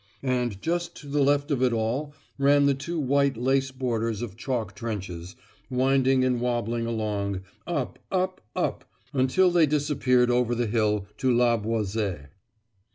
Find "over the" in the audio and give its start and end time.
10.31-10.65